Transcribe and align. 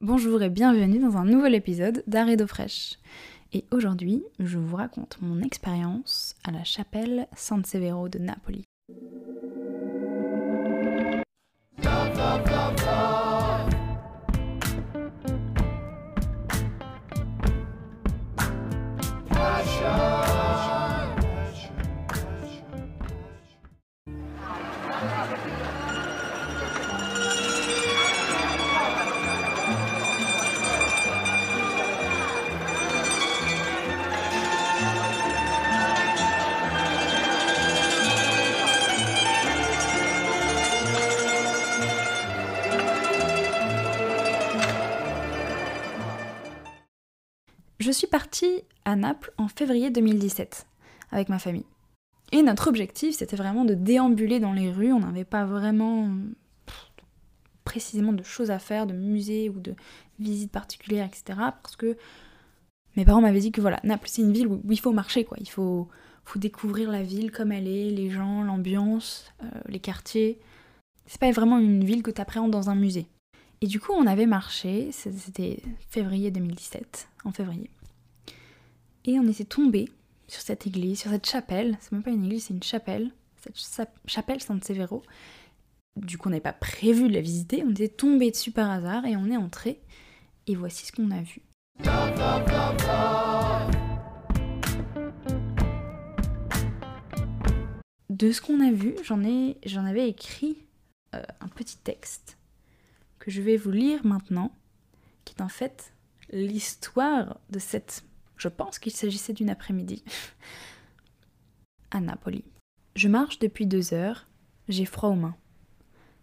Bonjour 0.00 0.40
et 0.44 0.48
bienvenue 0.48 1.00
dans 1.00 1.16
un 1.16 1.24
nouvel 1.24 1.56
épisode 1.56 2.04
d'Arrêt 2.06 2.36
d'eau 2.36 2.46
fraîche. 2.46 3.00
Et 3.52 3.64
aujourd'hui, 3.72 4.22
je 4.38 4.56
vous 4.56 4.76
raconte 4.76 5.18
mon 5.20 5.42
expérience 5.42 6.36
à 6.44 6.52
la 6.52 6.62
chapelle 6.62 7.26
San 7.36 7.64
Severo 7.64 8.08
de 8.08 8.20
Napoli. 8.20 8.62
Je 47.88 47.92
suis 47.94 48.06
partie 48.06 48.64
à 48.84 48.96
Naples 48.96 49.32
en 49.38 49.48
février 49.48 49.88
2017 49.88 50.66
avec 51.10 51.30
ma 51.30 51.38
famille. 51.38 51.64
Et 52.32 52.42
notre 52.42 52.68
objectif, 52.68 53.16
c'était 53.16 53.34
vraiment 53.34 53.64
de 53.64 53.72
déambuler 53.72 54.40
dans 54.40 54.52
les 54.52 54.70
rues. 54.70 54.92
On 54.92 55.00
n'avait 55.00 55.24
pas 55.24 55.46
vraiment 55.46 56.10
précisément 57.64 58.12
de 58.12 58.22
choses 58.22 58.50
à 58.50 58.58
faire, 58.58 58.86
de 58.86 58.92
musées 58.92 59.48
ou 59.48 59.58
de 59.58 59.74
visites 60.18 60.52
particulières, 60.52 61.06
etc. 61.06 61.38
Parce 61.62 61.76
que 61.76 61.96
mes 62.94 63.06
parents 63.06 63.22
m'avaient 63.22 63.40
dit 63.40 63.52
que 63.52 63.62
voilà, 63.62 63.80
Naples, 63.84 64.08
c'est 64.10 64.20
une 64.20 64.34
ville 64.34 64.48
où 64.48 64.60
il 64.68 64.80
faut 64.80 64.92
marcher, 64.92 65.24
quoi. 65.24 65.38
Il 65.40 65.48
faut, 65.48 65.88
faut 66.26 66.38
découvrir 66.38 66.90
la 66.90 67.02
ville 67.02 67.30
comme 67.30 67.52
elle 67.52 67.68
est, 67.68 67.88
les 67.88 68.10
gens, 68.10 68.42
l'ambiance, 68.42 69.32
euh, 69.42 69.46
les 69.64 69.80
quartiers. 69.80 70.38
C'est 71.06 71.22
pas 71.22 71.30
vraiment 71.30 71.58
une 71.58 71.84
ville 71.84 72.02
que 72.02 72.10
tu 72.10 72.20
appréhendes 72.20 72.50
dans 72.50 72.68
un 72.68 72.74
musée. 72.74 73.06
Et 73.62 73.66
du 73.66 73.80
coup, 73.80 73.92
on 73.92 74.06
avait 74.06 74.26
marché, 74.26 74.90
c'était 74.92 75.62
février 75.88 76.30
2017, 76.30 77.08
en 77.24 77.32
février. 77.32 77.70
Et 79.08 79.18
on 79.18 79.26
était 79.26 79.46
tombé 79.46 79.88
sur 80.26 80.42
cette 80.42 80.66
église, 80.66 81.00
sur 81.00 81.10
cette 81.10 81.24
chapelle. 81.24 81.78
C'est 81.80 81.92
même 81.92 82.02
pas 82.02 82.10
une 82.10 82.26
église, 82.26 82.44
c'est 82.44 82.52
une 82.52 82.62
chapelle. 82.62 83.10
Cette 83.54 83.88
chapelle 84.04 84.42
San 84.42 84.60
Severo. 84.62 85.02
Du 85.96 86.18
coup, 86.18 86.28
on 86.28 86.30
n'avait 86.30 86.42
pas 86.42 86.52
prévu 86.52 87.08
de 87.08 87.14
la 87.14 87.22
visiter. 87.22 87.64
On 87.66 87.70
était 87.70 87.88
tombé 87.88 88.30
dessus 88.30 88.50
par 88.50 88.70
hasard 88.70 89.06
et 89.06 89.16
on 89.16 89.30
est 89.30 89.36
entré. 89.38 89.80
Et 90.46 90.54
voici 90.54 90.84
ce 90.84 90.92
qu'on 90.92 91.10
a 91.10 91.22
vu. 91.22 91.40
De 98.10 98.30
ce 98.30 98.42
qu'on 98.42 98.60
a 98.60 98.70
vu, 98.70 98.94
j'en 99.04 99.24
ai, 99.24 99.56
j'en 99.64 99.86
avais 99.86 100.06
écrit 100.06 100.58
euh, 101.14 101.22
un 101.40 101.48
petit 101.48 101.78
texte 101.78 102.36
que 103.20 103.30
je 103.30 103.40
vais 103.40 103.56
vous 103.56 103.70
lire 103.70 104.04
maintenant, 104.04 104.52
qui 105.24 105.34
est 105.34 105.42
en 105.42 105.48
fait 105.48 105.94
l'histoire 106.30 107.40
de 107.48 107.58
cette... 107.58 108.04
Je 108.38 108.48
pense 108.48 108.78
qu'il 108.78 108.92
s'agissait 108.92 109.34
d'une 109.34 109.50
après-midi 109.50 110.02
à 111.90 112.00
Napoli. 112.00 112.44
Je 112.94 113.08
marche 113.08 113.38
depuis 113.38 113.66
deux 113.66 113.92
heures, 113.92 114.26
j'ai 114.68 114.84
froid 114.84 115.10
aux 115.10 115.14
mains. 115.14 115.36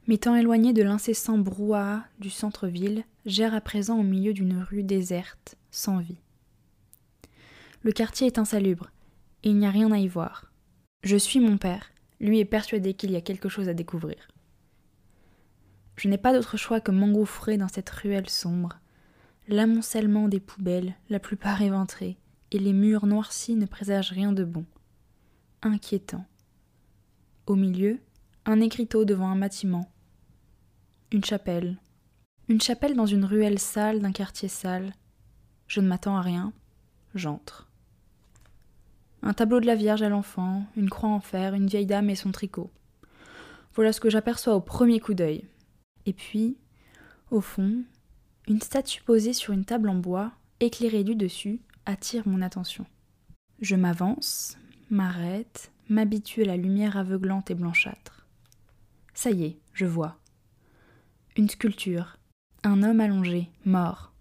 M'étant 0.08 0.36
éloigné 0.36 0.71
de 0.71 0.83
l'incessant 0.83 1.38
brouhaha 1.38 2.05
du 2.19 2.30
centre-ville, 2.30 3.03
j'erre 3.25 3.53
à 3.53 3.61
présent 3.61 3.99
au 3.99 4.03
milieu 4.03 4.33
d'une 4.33 4.61
rue 4.61 4.83
déserte, 4.83 5.55
sans 5.71 5.99
vie. 5.99 6.19
Le 7.81 7.91
quartier 7.91 8.27
est 8.27 8.39
insalubre, 8.39 8.91
et 9.43 9.49
il 9.49 9.58
n'y 9.58 9.66
a 9.66 9.71
rien 9.71 9.91
à 9.91 9.97
y 9.97 10.08
voir. 10.08 10.52
Je 11.03 11.17
suis 11.17 11.39
mon 11.39 11.58
père, 11.58 11.92
lui 12.20 12.39
est 12.39 12.45
persuadé 12.45 12.93
qu'il 12.93 13.11
y 13.11 13.15
a 13.15 13.21
quelque 13.21 13.49
chose 13.49 13.67
à 13.67 13.73
découvrir. 13.73 14.27
Je 15.98 16.08
n'ai 16.08 16.17
pas 16.17 16.33
d'autre 16.33 16.58
choix 16.58 16.81
que 16.81 16.92
m'engouffrer 16.92 17.58
dans 17.58 17.67
cette 17.67 17.89
ruelle 17.89 18.30
sombre. 18.30 18.80
L'amoncellement 19.48 20.28
des 20.28 20.39
poubelles, 20.39 20.95
la 21.10 21.20
plupart 21.20 21.61
éventrées, 21.61 22.17
et 22.52 22.58
les 22.58 22.73
murs 22.73 23.06
noircis 23.06 23.56
ne 23.56 23.67
présagent 23.67 24.11
rien 24.11 24.32
de 24.32 24.44
bon. 24.44 24.66
Inquiétant. 25.61 26.26
Au 27.45 27.55
milieu, 27.55 28.00
un 28.45 28.60
écriteau 28.60 29.05
devant 29.05 29.30
un 29.30 29.36
bâtiment. 29.36 29.92
Une 31.11 31.23
chapelle. 31.23 31.78
Une 32.48 32.60
chapelle 32.61 32.95
dans 32.95 33.05
une 33.05 33.23
ruelle 33.23 33.60
sale 33.60 34.00
d'un 34.00 34.11
quartier 34.11 34.48
sale. 34.48 34.94
Je 35.67 35.80
ne 35.80 35.88
m'attends 35.88 36.17
à 36.17 36.22
rien. 36.22 36.52
J'entre. 37.14 37.70
Un 39.22 39.34
tableau 39.34 39.60
de 39.60 39.67
la 39.67 39.76
Vierge 39.76 40.02
à 40.02 40.10
l'enfant, 40.10 40.66
une 40.76 40.89
croix 40.89 41.10
en 41.10 41.20
fer, 41.20 41.54
une 41.54 41.67
vieille 41.67 41.86
dame 41.86 42.10
et 42.10 42.16
son 42.16 42.32
tricot. 42.32 42.72
Voilà 43.76 43.94
ce 43.94 44.00
que 44.00 44.10
j'aperçois 44.10 44.55
au 44.55 44.61
premier 44.61 45.00
coup 45.00 45.14
d'œil. 45.14 45.48
Et 46.08 46.14
puis, 46.14 46.58
au 47.30 47.42
fond, 47.42 47.84
une 48.48 48.61
statue 48.61 49.02
posée 49.02 49.33
sur 49.33 49.54
une 49.54 49.66
table 49.66 49.89
en 49.89 49.95
bois, 49.95 50.32
éclairée 50.60 51.04
du 51.04 51.16
dessus, 51.16 51.61
attire 51.86 52.28
mon 52.28 52.42
attention. 52.42 52.86
Je 53.60 53.76
m'avance, 53.76 54.58
m'arrête, 54.89 55.72
m'habitue 55.89 56.44
à 56.44 56.45
la 56.45 56.58
lumière 56.58 56.98
aveuglante 56.98 57.50
et 57.50 57.55
blanchâtre. 57.55 58.28
Ça 59.14 59.32
y 59.32 59.45
est, 59.45 59.58
je 59.73 59.86
vois. 59.86 60.17
Une 61.38 61.50
sculpture, 61.50 62.17
un 62.64 62.84
homme 62.84 63.00
allongé, 63.00 63.50
mort. 63.66 64.14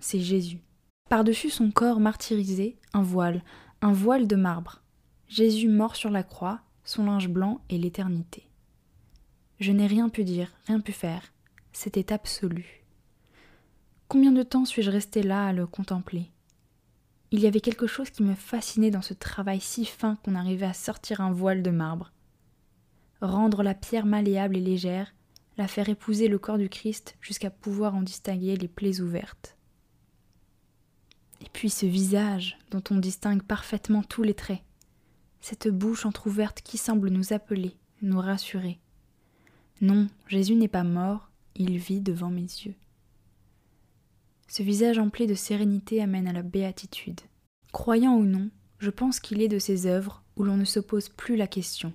C'est 0.00 0.20
Jésus. 0.20 0.60
Par-dessus 1.08 1.50
son 1.50 1.70
corps 1.70 2.00
martyrisé, 2.00 2.76
un 2.92 3.02
voile, 3.02 3.42
un 3.80 3.92
voile 3.92 4.26
de 4.26 4.36
marbre. 4.36 4.82
Jésus 5.28 5.68
mort 5.68 5.96
sur 5.96 6.10
la 6.10 6.22
croix, 6.22 6.60
son 6.84 7.04
linge 7.04 7.28
blanc 7.28 7.60
et 7.68 7.78
l'éternité. 7.78 8.48
Je 9.60 9.72
n'ai 9.72 9.86
rien 9.86 10.08
pu 10.08 10.24
dire, 10.24 10.52
rien 10.66 10.80
pu 10.80 10.92
faire. 10.92 11.32
C'était 11.72 12.12
absolu. 12.12 12.77
Combien 14.08 14.32
de 14.32 14.42
temps 14.42 14.64
suis-je 14.64 14.90
resté 14.90 15.22
là 15.22 15.48
à 15.48 15.52
le 15.52 15.66
contempler? 15.66 16.30
Il 17.30 17.40
y 17.40 17.46
avait 17.46 17.60
quelque 17.60 17.86
chose 17.86 18.08
qui 18.08 18.22
me 18.22 18.34
fascinait 18.34 18.90
dans 18.90 19.02
ce 19.02 19.12
travail 19.12 19.60
si 19.60 19.84
fin 19.84 20.16
qu'on 20.16 20.34
arrivait 20.34 20.64
à 20.64 20.72
sortir 20.72 21.20
un 21.20 21.30
voile 21.30 21.62
de 21.62 21.70
marbre. 21.70 22.10
Rendre 23.20 23.62
la 23.62 23.74
pierre 23.74 24.06
malléable 24.06 24.56
et 24.56 24.62
légère, 24.62 25.14
la 25.58 25.68
faire 25.68 25.90
épouser 25.90 26.28
le 26.28 26.38
corps 26.38 26.56
du 26.56 26.70
Christ 26.70 27.18
jusqu'à 27.20 27.50
pouvoir 27.50 27.94
en 27.94 28.00
distinguer 28.00 28.56
les 28.56 28.66
plaies 28.66 29.02
ouvertes. 29.02 29.58
Et 31.42 31.48
puis 31.52 31.68
ce 31.68 31.84
visage 31.84 32.56
dont 32.70 32.82
on 32.90 32.96
distingue 32.96 33.42
parfaitement 33.42 34.02
tous 34.02 34.22
les 34.22 34.32
traits, 34.32 34.62
cette 35.42 35.68
bouche 35.68 36.06
entr'ouverte 36.06 36.62
qui 36.62 36.78
semble 36.78 37.10
nous 37.10 37.34
appeler, 37.34 37.76
nous 38.00 38.20
rassurer. 38.20 38.78
Non, 39.82 40.08
Jésus 40.28 40.54
n'est 40.54 40.66
pas 40.66 40.82
mort, 40.82 41.30
il 41.56 41.76
vit 41.76 42.00
devant 42.00 42.30
mes 42.30 42.40
yeux. 42.40 42.74
Ce 44.48 44.62
visage 44.62 44.98
empli 44.98 45.26
de 45.26 45.34
sérénité 45.34 46.02
amène 46.02 46.26
à 46.26 46.32
la 46.32 46.42
béatitude. 46.42 47.20
Croyant 47.72 48.16
ou 48.16 48.24
non, 48.24 48.50
je 48.78 48.90
pense 48.90 49.20
qu'il 49.20 49.42
est 49.42 49.48
de 49.48 49.58
ces 49.58 49.86
œuvres 49.86 50.22
où 50.36 50.42
l'on 50.42 50.56
ne 50.56 50.64
se 50.64 50.80
pose 50.80 51.10
plus 51.10 51.36
la 51.36 51.46
question. 51.46 51.92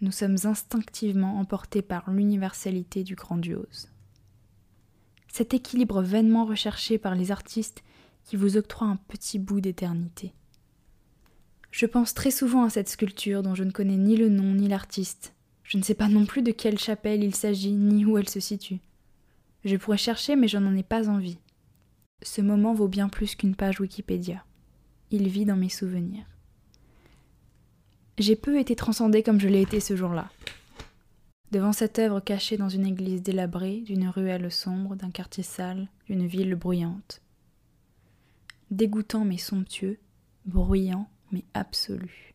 Nous 0.00 0.12
sommes 0.12 0.36
instinctivement 0.44 1.38
emportés 1.38 1.82
par 1.82 2.10
l'universalité 2.10 3.02
du 3.02 3.16
grandiose. 3.16 3.88
Cet 5.32 5.52
équilibre 5.52 6.00
vainement 6.00 6.44
recherché 6.44 6.96
par 6.96 7.14
les 7.14 7.32
artistes 7.32 7.82
qui 8.24 8.36
vous 8.36 8.56
octroie 8.56 8.88
un 8.88 8.96
petit 8.96 9.38
bout 9.38 9.60
d'éternité. 9.60 10.32
Je 11.70 11.86
pense 11.86 12.14
très 12.14 12.30
souvent 12.30 12.64
à 12.64 12.70
cette 12.70 12.88
sculpture 12.88 13.42
dont 13.42 13.54
je 13.54 13.64
ne 13.64 13.70
connais 13.70 13.96
ni 13.96 14.16
le 14.16 14.28
nom 14.28 14.54
ni 14.54 14.68
l'artiste, 14.68 15.34
je 15.70 15.78
ne 15.78 15.82
sais 15.84 15.94
pas 15.94 16.08
non 16.08 16.26
plus 16.26 16.42
de 16.42 16.50
quelle 16.50 16.78
chapelle 16.80 17.22
il 17.22 17.34
s'agit, 17.34 17.70
ni 17.70 18.04
où 18.04 18.18
elle 18.18 18.28
se 18.28 18.40
situe. 18.40 18.80
Je 19.64 19.76
pourrais 19.76 19.96
chercher, 19.96 20.34
mais 20.34 20.48
je 20.48 20.58
n'en 20.58 20.74
ai 20.74 20.82
pas 20.82 21.08
envie. 21.08 21.38
Ce 22.22 22.40
moment 22.40 22.74
vaut 22.74 22.88
bien 22.88 23.08
plus 23.08 23.34
qu'une 23.34 23.54
page 23.54 23.80
Wikipédia. 23.80 24.44
Il 25.10 25.28
vit 25.28 25.44
dans 25.44 25.56
mes 25.56 25.68
souvenirs. 25.68 26.26
J'ai 28.18 28.36
peu 28.36 28.58
été 28.58 28.76
transcendée 28.76 29.22
comme 29.22 29.40
je 29.40 29.48
l'ai 29.48 29.62
été 29.62 29.80
ce 29.80 29.96
jour-là. 29.96 30.30
Devant 31.52 31.72
cette 31.72 31.98
œuvre 31.98 32.20
cachée 32.20 32.56
dans 32.56 32.68
une 32.68 32.86
église 32.86 33.22
délabrée, 33.22 33.80
d'une 33.80 34.08
ruelle 34.08 34.52
sombre, 34.52 34.94
d'un 34.94 35.10
quartier 35.10 35.42
sale, 35.42 35.88
d'une 36.06 36.26
ville 36.26 36.54
bruyante. 36.54 37.22
Dégoûtant 38.70 39.24
mais 39.24 39.38
somptueux, 39.38 39.98
bruyant 40.44 41.08
mais 41.32 41.44
absolu. 41.54 42.34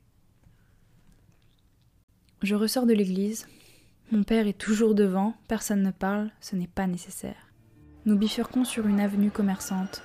Je 2.41 2.55
ressors 2.55 2.85
de 2.85 2.93
l'église. 2.93 3.47
Mon 4.11 4.23
père 4.23 4.47
est 4.47 4.57
toujours 4.57 4.95
devant, 4.95 5.35
personne 5.47 5.81
ne 5.81 5.91
parle, 5.91 6.31
ce 6.41 6.55
n'est 6.55 6.67
pas 6.67 6.87
nécessaire. 6.87 7.44
Nous 8.05 8.15
bifurquons 8.15 8.65
sur 8.65 8.85
une 8.85 8.99
avenue 8.99 9.31
commerçante. 9.31 10.03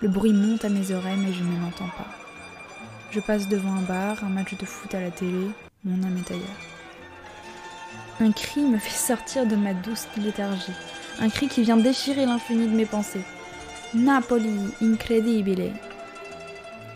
Le 0.00 0.08
bruit 0.08 0.32
monte 0.32 0.64
à 0.64 0.70
mes 0.70 0.92
oreilles, 0.92 1.18
mais 1.18 1.34
je 1.34 1.44
ne 1.44 1.60
l'entends 1.60 1.90
pas. 1.94 2.08
Je 3.10 3.20
passe 3.20 3.48
devant 3.48 3.74
un 3.74 3.82
bar, 3.82 4.24
un 4.24 4.30
match 4.30 4.56
de 4.56 4.64
foot 4.64 4.94
à 4.94 5.00
la 5.02 5.10
télé, 5.10 5.50
mon 5.84 6.02
âme 6.04 6.16
est 6.16 6.30
ailleurs. 6.30 6.42
Un 8.20 8.32
cri 8.32 8.62
me 8.62 8.78
fait 8.78 8.96
sortir 8.96 9.46
de 9.46 9.56
ma 9.56 9.74
douce 9.74 10.08
léthargie. 10.16 10.72
Un 11.20 11.28
cri 11.28 11.48
qui 11.48 11.62
vient 11.62 11.76
déchirer 11.76 12.24
l'infini 12.24 12.66
de 12.66 12.74
mes 12.74 12.86
pensées. 12.86 13.24
Napoli, 13.92 14.72
incredibile. 14.80 15.72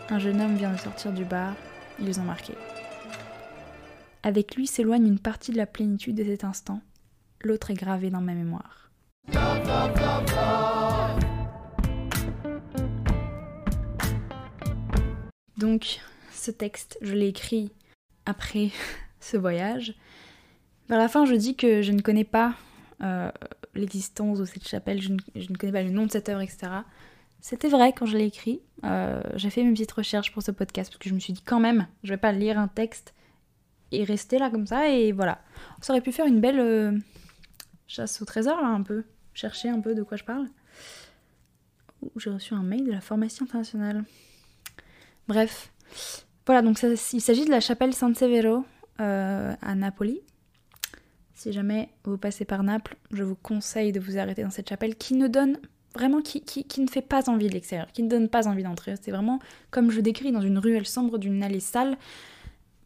Un 0.09 0.19
jeune 0.19 0.41
homme 0.41 0.57
vient 0.57 0.73
de 0.73 0.81
sortir 0.81 1.13
du 1.13 1.27
bar, 1.27 1.53
ils 2.01 2.19
ont 2.21 2.25
marqué. 2.25 2.55
Avec 4.23 4.57
lui 4.57 4.67
s'éloigne 4.67 5.07
une 5.07 5.19
partie 5.19 5.53
de 5.53 5.59
la 5.59 5.67
plénitude 5.67 6.17
de 6.17 6.25
cet 6.25 6.45
instant, 6.45 6.81
l'autre 7.43 7.71
est 7.71 7.75
gravé 7.75 8.09
dans 8.09 8.23
ma 8.23 8.33
mémoire. 8.33 8.88
Donc, 15.59 16.01
ce 16.33 16.51
texte, 16.51 16.99
je 17.03 17.15
l'ai 17.15 17.29
écrit 17.29 17.73
après 18.27 18.71
ce 19.21 19.37
voyage. 19.37 19.95
Vers 20.89 20.99
la 20.99 21.09
fin, 21.09 21.27
je 21.27 21.35
dis 21.35 21.57
que 21.57 21.83
je 21.83 21.93
ne 21.93 22.01
connais 22.01 22.25
pas 22.25 22.55
euh, 23.03 23.31
l'existence 23.75 24.39
de 24.39 24.45
cette 24.45 24.67
chapelle, 24.67 25.03
je 25.03 25.13
ne, 25.13 25.57
connais 25.57 25.73
pas 25.73 25.83
le 25.83 25.91
nom 25.91 26.07
de 26.07 26.11
cette 26.11 26.29
œuvre, 26.29 26.41
etc. 26.41 26.69
C'était 27.41 27.69
vrai 27.69 27.93
quand 27.93 28.07
je 28.07 28.17
l'ai 28.17 28.25
écrit. 28.25 28.61
Euh, 28.85 29.21
j'ai 29.35 29.51
fait 29.51 29.63
mes 29.63 29.73
petites 29.73 29.93
recherches 29.93 30.33
pour 30.33 30.43
ce 30.43 30.51
podcast 30.51 30.91
parce 30.91 30.99
que 30.99 31.09
je 31.09 31.15
me 31.15 31.21
suis 31.21 31.33
dit 31.33 31.43
quand 31.43 31.61
même, 31.61 31.87
je 32.03 32.11
vais 32.11 32.19
pas 32.19 32.33
lire 32.33 32.59
un 32.59 32.69
texte 32.69 33.15
et 33.93 34.05
rester 34.05 34.39
là 34.39 34.51
comme 34.51 34.67
ça 34.67 34.89
et 34.89 35.13
voilà. 35.13 35.41
Ça 35.81 35.93
aurait 35.93 36.03
pu 36.03 36.13
faire 36.13 36.27
une 36.27 36.41
belle 36.41 36.61
euh, 36.61 36.99
chasse 37.87 38.21
au 38.23 38.25
trésor 38.25 38.61
là 38.61 38.69
un 38.69 38.83
peu, 38.83 39.05
chercher 39.39 39.69
un 39.69 39.81
peu 39.81 39.95
de 39.95 40.03
quoi 40.03 40.17
je 40.17 40.25
parle. 40.25 40.49
J'ai 42.17 42.31
reçu 42.31 42.55
un 42.55 42.63
mail 42.63 42.85
de 42.85 42.93
la 42.93 43.01
formation 43.01 43.45
internationale. 43.45 44.05
Bref, 45.29 45.73
voilà 46.47 46.63
donc 46.63 46.83
il 46.83 47.21
s'agit 47.21 47.45
de 47.45 47.51
la 47.51 47.61
chapelle 47.61 47.95
San 47.95 48.15
Severo 48.15 48.65
à 48.99 49.75
Napoli. 49.77 50.21
Si 51.35 51.53
jamais 51.53 51.89
vous 52.03 52.19
passez 52.19 52.45
par 52.45 52.65
Naples, 52.65 52.97
je 53.13 53.23
vous 53.23 53.37
conseille 53.37 53.93
de 53.93 54.01
vous 54.01 54.19
arrêter 54.19 54.43
dans 54.43 54.51
cette 54.51 54.69
chapelle 54.69 54.97
qui 54.97 55.15
ne 55.15 55.29
donne 55.29 55.59
vraiment 55.95 56.21
qui, 56.21 56.43
qui, 56.43 56.81
ne 56.81 56.89
fait 56.89 57.03
pas 57.03 57.31
envie 57.31 57.49
de 57.49 57.53
l'extérieur, 57.53 57.93
qui 57.93 58.03
ne 58.03 58.09
donne 58.09 58.29
pas 58.29 58.49
envie 58.49 58.65
d'entrer. 58.65 58.95
C'est 59.01 59.13
vraiment 59.13 59.39
comme 59.71 59.91
je 59.91 60.01
décris 60.01 60.33
dans 60.33 60.41
une 60.41 60.59
ruelle 60.59 60.87
sombre 60.87 61.17
d'une 61.17 61.45
allée 61.45 61.61
sale. 61.61 61.97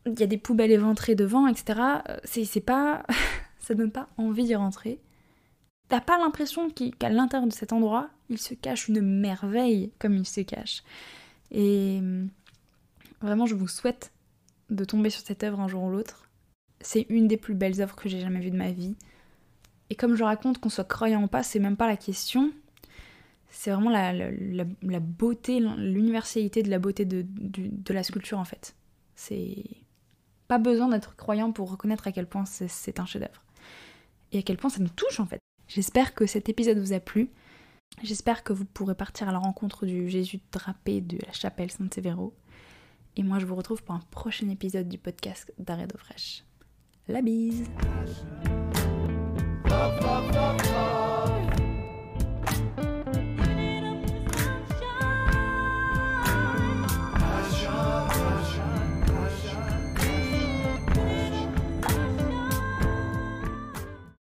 Il 0.04 0.18
y 0.20 0.22
a 0.22 0.26
des 0.26 0.36
poubelles 0.36 0.70
éventrées 0.70 1.14
devant, 1.14 1.46
etc. 1.46 1.80
Euh, 2.08 2.16
c'est 2.24 2.60
pas. 2.60 3.04
ça 3.58 3.74
donne 3.74 3.90
pas 3.90 4.08
envie 4.18 4.44
d'y 4.44 4.54
rentrer. 4.54 4.98
T'as 5.88 6.00
pas 6.00 6.18
l'impression 6.18 6.70
qu'à 6.70 7.10
l'intérieur 7.10 7.48
de 7.48 7.52
cet 7.52 7.72
endroit, 7.72 8.08
il 8.30 8.38
se 8.38 8.54
cache 8.54 8.88
une 8.88 9.00
merveille 9.02 9.92
comme 9.98 10.16
il 10.16 10.26
se 10.26 10.40
cache. 10.40 10.82
Et 11.50 11.98
hum, 12.00 12.28
vraiment, 13.20 13.46
je 13.46 13.54
vous 13.54 13.68
souhaite 13.68 14.12
de 14.70 14.84
tomber 14.84 15.10
sur 15.10 15.22
cette 15.22 15.44
œuvre 15.44 15.60
un 15.60 15.68
jour 15.68 15.82
ou 15.84 15.90
l'autre. 15.90 16.28
C'est 16.80 17.06
une 17.10 17.28
des 17.28 17.36
plus 17.36 17.54
belles 17.54 17.80
œuvres 17.80 17.94
que 17.94 18.08
j'ai 18.08 18.20
jamais 18.20 18.40
vues 18.40 18.50
de 18.50 18.56
ma 18.56 18.72
vie. 18.72 18.96
Et 19.90 19.94
comme 19.94 20.14
je 20.14 20.24
raconte, 20.24 20.58
qu'on 20.58 20.70
soit 20.70 20.84
croyant 20.84 21.22
ou 21.22 21.26
pas, 21.26 21.42
c'est 21.42 21.58
même 21.58 21.76
pas 21.76 21.86
la 21.86 21.98
question. 21.98 22.50
C'est 23.50 23.70
vraiment 23.70 23.90
la, 23.90 25.00
beauté, 25.00 25.60
l'universalité 25.60 26.62
de 26.62 26.70
la 26.70 26.78
beauté 26.78 27.04
de, 27.04 27.26
de, 27.28 27.92
la 27.92 28.02
sculpture 28.02 28.38
en 28.38 28.46
fait. 28.46 28.74
C'est 29.14 29.62
pas 30.48 30.56
besoin 30.56 30.88
d'être 30.88 31.14
croyant 31.16 31.52
pour 31.52 31.70
reconnaître 31.70 32.06
à 32.06 32.12
quel 32.12 32.26
point 32.26 32.46
c'est 32.46 32.98
un 32.98 33.04
chef-d'œuvre. 33.04 33.42
Et 34.32 34.38
à 34.38 34.42
quel 34.42 34.56
point 34.56 34.70
ça 34.70 34.80
nous 34.80 34.88
touche 34.88 35.20
en 35.20 35.26
fait. 35.26 35.41
J'espère 35.74 36.12
que 36.12 36.26
cet 36.26 36.50
épisode 36.50 36.76
vous 36.76 36.92
a 36.92 37.00
plu. 37.00 37.30
J'espère 38.02 38.44
que 38.44 38.52
vous 38.52 38.66
pourrez 38.66 38.94
partir 38.94 39.30
à 39.30 39.32
la 39.32 39.38
rencontre 39.38 39.86
du 39.86 40.10
Jésus 40.10 40.38
drapé 40.52 41.00
de 41.00 41.16
la 41.24 41.32
chapelle 41.32 41.70
Saint-Sévéro. 41.70 42.34
Et 43.16 43.22
moi, 43.22 43.38
je 43.38 43.46
vous 43.46 43.54
retrouve 43.54 43.82
pour 43.82 43.94
un 43.94 44.02
prochain 44.10 44.50
épisode 44.50 44.86
du 44.86 44.98
podcast 44.98 45.50
d'Arrêt 45.58 45.86
d'eau 45.86 45.96
fraîche. 45.96 46.44
La 47.08 47.22
bise. 47.22 47.64